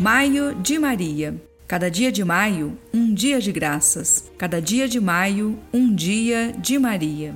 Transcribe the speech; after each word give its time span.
Maio 0.00 0.54
de 0.54 0.78
Maria. 0.78 1.34
Cada 1.66 1.90
dia 1.90 2.12
de 2.12 2.24
maio, 2.24 2.78
um 2.94 3.12
dia 3.12 3.40
de 3.40 3.50
graças. 3.50 4.30
Cada 4.38 4.62
dia 4.62 4.86
de 4.86 5.00
maio, 5.00 5.58
um 5.74 5.92
dia 5.92 6.54
de 6.56 6.78
Maria. 6.78 7.34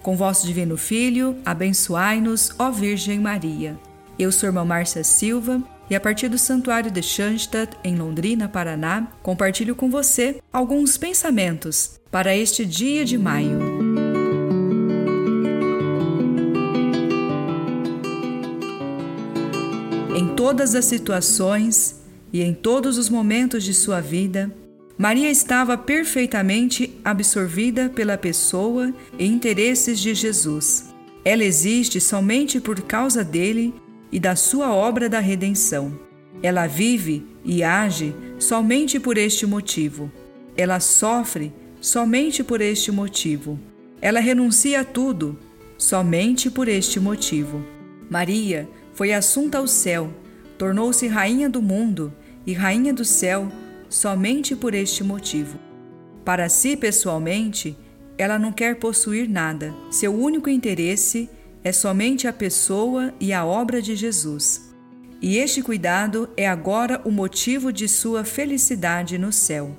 Com 0.00 0.16
vosso 0.16 0.46
divino 0.46 0.78
Filho, 0.78 1.36
abençoai-nos, 1.44 2.50
ó 2.58 2.70
Virgem 2.70 3.20
Maria. 3.20 3.78
Eu 4.18 4.32
sou 4.32 4.48
irmã 4.48 4.64
Márcia 4.64 5.04
Silva 5.04 5.62
e 5.90 5.94
a 5.94 6.00
partir 6.00 6.28
do 6.28 6.38
Santuário 6.38 6.90
de 6.90 7.02
Schanstatt, 7.02 7.76
em 7.84 7.94
Londrina, 7.94 8.48
Paraná, 8.48 9.08
compartilho 9.22 9.76
com 9.76 9.90
você 9.90 10.40
alguns 10.50 10.96
pensamentos 10.96 12.00
para 12.10 12.34
este 12.34 12.64
dia 12.64 13.04
de 13.04 13.18
maio. 13.18 13.60
Em 20.16 20.34
todas 20.34 20.74
as 20.74 20.86
situações 20.86 21.97
e 22.32 22.42
em 22.42 22.52
todos 22.52 22.98
os 22.98 23.08
momentos 23.08 23.64
de 23.64 23.72
sua 23.72 24.00
vida, 24.00 24.54
Maria 24.96 25.30
estava 25.30 25.78
perfeitamente 25.78 26.98
absorvida 27.04 27.88
pela 27.88 28.18
pessoa 28.18 28.92
e 29.18 29.26
interesses 29.26 29.98
de 30.00 30.14
Jesus. 30.14 30.92
Ela 31.24 31.44
existe 31.44 32.00
somente 32.00 32.60
por 32.60 32.80
causa 32.82 33.22
dele 33.22 33.72
e 34.10 34.18
da 34.18 34.34
sua 34.34 34.74
obra 34.74 35.08
da 35.08 35.20
redenção. 35.20 35.98
Ela 36.42 36.66
vive 36.66 37.24
e 37.44 37.62
age 37.62 38.14
somente 38.38 38.98
por 38.98 39.16
este 39.16 39.46
motivo. 39.46 40.10
Ela 40.56 40.80
sofre 40.80 41.52
somente 41.80 42.42
por 42.42 42.60
este 42.60 42.90
motivo. 42.90 43.58
Ela 44.00 44.20
renuncia 44.20 44.80
a 44.80 44.84
tudo 44.84 45.38
somente 45.76 46.50
por 46.50 46.68
este 46.68 46.98
motivo. 46.98 47.64
Maria 48.10 48.68
foi 48.94 49.12
assunta 49.12 49.58
ao 49.58 49.66
céu, 49.66 50.12
tornou-se 50.58 51.06
rainha 51.06 51.48
do 51.48 51.62
mundo 51.62 52.12
e 52.44 52.52
rainha 52.52 52.92
do 52.92 53.04
céu 53.04 53.50
somente 53.88 54.56
por 54.56 54.74
este 54.74 55.04
motivo. 55.04 55.58
Para 56.24 56.48
si, 56.48 56.76
pessoalmente, 56.76 57.78
ela 58.18 58.38
não 58.38 58.52
quer 58.52 58.76
possuir 58.76 59.28
nada. 59.28 59.74
Seu 59.90 60.12
único 60.12 60.50
interesse 60.50 61.30
é 61.62 61.72
somente 61.72 62.26
a 62.26 62.32
pessoa 62.32 63.14
e 63.20 63.32
a 63.32 63.44
obra 63.44 63.80
de 63.80 63.94
Jesus. 63.94 64.68
E 65.22 65.36
este 65.36 65.62
cuidado 65.62 66.28
é 66.36 66.46
agora 66.46 67.00
o 67.04 67.10
motivo 67.10 67.72
de 67.72 67.88
sua 67.88 68.24
felicidade 68.24 69.16
no 69.16 69.32
céu. 69.32 69.76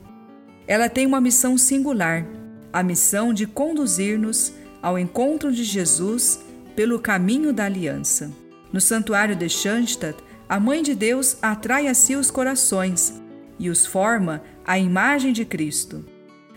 Ela 0.67 0.89
tem 0.89 1.05
uma 1.05 1.21
missão 1.21 1.58
singular, 1.58 2.25
a 2.71 2.83
missão 2.83 3.33
de 3.33 3.45
conduzir-nos 3.45 4.53
ao 4.81 4.97
encontro 4.97 5.52
de 5.52 5.64
Jesus 5.64 6.39
pelo 6.75 6.99
caminho 6.99 7.52
da 7.52 7.66
aliança. 7.66 8.31
No 8.71 8.80
santuário 8.80 9.36
de 9.36 9.49
Schanstatt, 9.49 10.17
a 10.50 10.59
Mãe 10.59 10.81
de 10.81 10.95
Deus 10.95 11.38
atrai 11.44 11.88
a 11.88 11.94
si 11.94 12.16
os 12.16 12.31
corações 12.31 13.14
e 13.59 13.69
os 13.69 13.86
forma 13.86 14.42
à 14.66 14.80
imagem 14.80 15.31
de 15.31 15.45
Cristo. 15.45 16.03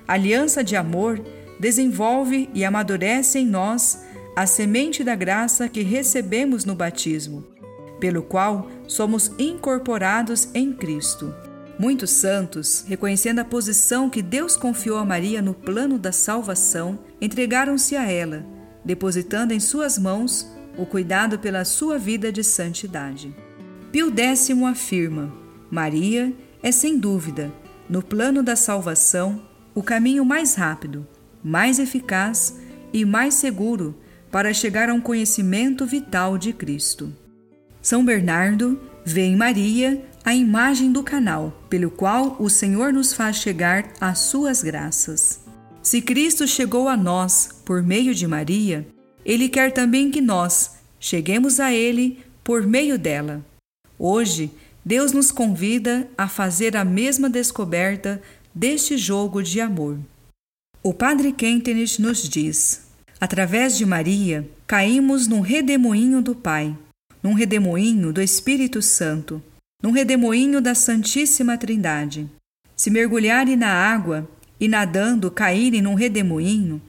A 0.08 0.14
aliança 0.14 0.64
de 0.64 0.74
amor 0.74 1.22
desenvolve 1.60 2.48
e 2.54 2.64
amadurece 2.64 3.38
em 3.38 3.46
nós 3.46 4.02
a 4.34 4.46
semente 4.46 5.04
da 5.04 5.14
graça 5.14 5.68
que 5.68 5.82
recebemos 5.82 6.64
no 6.64 6.74
batismo, 6.74 7.44
pelo 8.00 8.22
qual 8.22 8.70
somos 8.88 9.30
incorporados 9.38 10.48
em 10.54 10.72
Cristo. 10.72 11.34
Muitos 11.78 12.10
santos, 12.10 12.86
reconhecendo 12.88 13.40
a 13.40 13.44
posição 13.44 14.08
que 14.08 14.22
Deus 14.22 14.56
confiou 14.56 14.96
a 14.96 15.04
Maria 15.04 15.42
no 15.42 15.52
plano 15.52 15.98
da 15.98 16.12
salvação, 16.12 16.98
entregaram-se 17.20 17.94
a 17.94 18.10
ela, 18.10 18.42
depositando 18.82 19.52
em 19.52 19.60
suas 19.60 19.98
mãos 19.98 20.50
o 20.78 20.86
cuidado 20.86 21.38
pela 21.38 21.64
sua 21.66 21.98
vida 21.98 22.32
de 22.32 22.42
santidade. 22.42 23.34
Pio 23.92 24.10
X 24.10 24.50
afirma: 24.66 25.30
Maria 25.70 26.32
é 26.62 26.72
sem 26.72 26.98
dúvida, 26.98 27.52
no 27.86 28.02
plano 28.02 28.42
da 28.42 28.56
salvação, 28.56 29.42
o 29.74 29.82
caminho 29.82 30.24
mais 30.24 30.54
rápido, 30.54 31.06
mais 31.44 31.78
eficaz 31.78 32.58
e 32.90 33.04
mais 33.04 33.34
seguro 33.34 33.94
para 34.30 34.54
chegar 34.54 34.88
a 34.88 34.94
um 34.94 35.00
conhecimento 35.00 35.84
vital 35.84 36.38
de 36.38 36.54
Cristo. 36.54 37.12
São 37.82 38.02
Bernardo 38.02 38.80
vê 39.04 39.24
em 39.24 39.36
Maria 39.36 40.02
a 40.24 40.34
imagem 40.34 40.90
do 40.90 41.02
canal 41.02 41.62
pelo 41.68 41.90
qual 41.90 42.36
o 42.40 42.48
Senhor 42.48 42.94
nos 42.94 43.12
faz 43.12 43.36
chegar 43.36 43.92
às 44.00 44.20
suas 44.20 44.62
graças. 44.62 45.44
Se 45.82 46.00
Cristo 46.00 46.48
chegou 46.48 46.88
a 46.88 46.96
nós 46.96 47.50
por 47.62 47.82
meio 47.82 48.14
de 48.14 48.26
Maria, 48.26 48.86
ele 49.22 49.50
quer 49.50 49.70
também 49.70 50.10
que 50.10 50.22
nós 50.22 50.76
cheguemos 50.98 51.60
a 51.60 51.74
Ele 51.74 52.20
por 52.42 52.66
meio 52.66 52.98
dela. 52.98 53.44
Hoje, 54.04 54.50
Deus 54.84 55.12
nos 55.12 55.30
convida 55.30 56.08
a 56.18 56.26
fazer 56.26 56.76
a 56.76 56.84
mesma 56.84 57.30
descoberta 57.30 58.20
deste 58.52 58.98
jogo 58.98 59.40
de 59.40 59.60
amor. 59.60 59.96
O 60.82 60.92
Padre 60.92 61.30
Kentenich 61.30 62.02
nos 62.02 62.28
diz: 62.28 62.88
através 63.20 63.78
de 63.78 63.86
Maria, 63.86 64.44
caímos 64.66 65.28
num 65.28 65.38
redemoinho 65.40 66.20
do 66.20 66.34
Pai, 66.34 66.76
num 67.22 67.34
redemoinho 67.34 68.12
do 68.12 68.20
Espírito 68.20 68.82
Santo, 68.82 69.40
num 69.80 69.92
redemoinho 69.92 70.60
da 70.60 70.74
Santíssima 70.74 71.56
Trindade. 71.56 72.28
Se 72.74 72.90
mergulharem 72.90 73.54
na 73.54 73.70
água 73.70 74.28
e 74.58 74.66
nadando 74.66 75.30
caírem 75.30 75.80
num 75.80 75.94
redemoinho, 75.94 76.82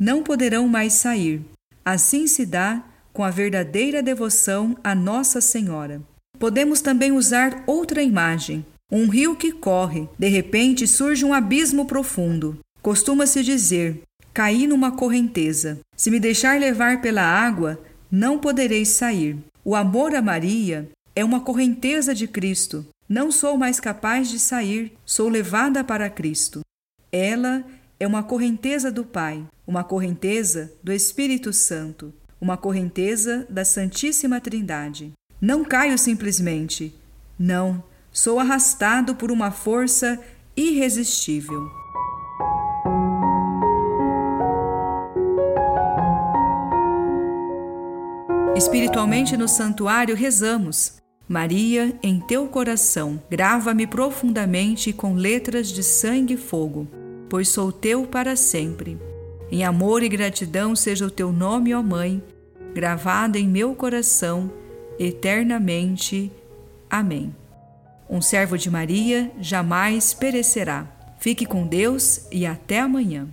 não 0.00 0.20
poderão 0.24 0.66
mais 0.66 0.94
sair, 0.94 1.40
Assim 1.86 2.26
se 2.26 2.44
dá 2.44 2.82
com 3.12 3.22
a 3.22 3.30
verdadeira 3.30 4.02
devoção 4.02 4.76
a 4.82 4.92
Nossa 4.92 5.40
Senhora. 5.40 6.02
Podemos 6.38 6.80
também 6.80 7.12
usar 7.12 7.64
outra 7.66 8.02
imagem. 8.02 8.64
Um 8.90 9.08
rio 9.08 9.34
que 9.34 9.50
corre, 9.52 10.08
de 10.18 10.28
repente 10.28 10.86
surge 10.86 11.24
um 11.24 11.34
abismo 11.34 11.86
profundo. 11.86 12.58
Costuma-se 12.82 13.42
dizer: 13.42 14.02
caí 14.32 14.66
numa 14.66 14.92
correnteza. 14.92 15.80
Se 15.96 16.10
me 16.10 16.20
deixar 16.20 16.60
levar 16.60 17.00
pela 17.00 17.22
água, 17.22 17.80
não 18.10 18.38
poderei 18.38 18.84
sair. 18.84 19.36
O 19.64 19.74
amor 19.74 20.14
a 20.14 20.22
Maria 20.22 20.88
é 21.14 21.24
uma 21.24 21.40
correnteza 21.40 22.14
de 22.14 22.28
Cristo. 22.28 22.86
Não 23.08 23.32
sou 23.32 23.56
mais 23.56 23.80
capaz 23.80 24.28
de 24.28 24.38
sair, 24.38 24.92
sou 25.04 25.28
levada 25.28 25.82
para 25.82 26.10
Cristo. 26.10 26.60
Ela 27.10 27.64
é 27.98 28.06
uma 28.06 28.22
correnteza 28.22 28.90
do 28.92 29.04
Pai, 29.04 29.44
uma 29.66 29.82
correnteza 29.82 30.72
do 30.82 30.92
Espírito 30.92 31.52
Santo, 31.52 32.12
uma 32.40 32.56
correnteza 32.56 33.46
da 33.48 33.64
Santíssima 33.64 34.40
Trindade. 34.40 35.12
Não 35.40 35.64
caio 35.64 35.98
simplesmente. 35.98 36.94
Não, 37.38 37.82
sou 38.12 38.38
arrastado 38.38 39.14
por 39.14 39.30
uma 39.30 39.50
força 39.50 40.18
irresistível. 40.56 41.70
Espiritualmente 48.56 49.36
no 49.36 49.48
santuário 49.48 50.14
rezamos. 50.14 50.94
Maria, 51.28 51.98
em 52.02 52.20
teu 52.20 52.46
coração, 52.46 53.22
grava-me 53.28 53.86
profundamente 53.86 54.92
com 54.92 55.14
letras 55.14 55.68
de 55.68 55.82
sangue 55.82 56.34
e 56.34 56.36
fogo 56.36 56.88
pois 57.28 57.48
sou 57.48 57.72
teu 57.72 58.06
para 58.06 58.36
sempre. 58.36 58.98
Em 59.50 59.64
amor 59.64 60.02
e 60.02 60.08
gratidão 60.08 60.74
seja 60.74 61.06
o 61.06 61.10
teu 61.10 61.32
nome, 61.32 61.74
ó 61.74 61.82
Mãe, 61.82 62.22
gravado 62.74 63.38
em 63.38 63.46
meu 63.46 63.74
coração 63.74 64.50
eternamente. 64.98 66.30
Amém. 66.88 67.34
Um 68.08 68.20
servo 68.20 68.56
de 68.56 68.70
Maria 68.70 69.30
jamais 69.40 70.14
perecerá. 70.14 70.86
Fique 71.18 71.44
com 71.44 71.66
Deus 71.66 72.26
e 72.30 72.46
até 72.46 72.80
amanhã. 72.80 73.28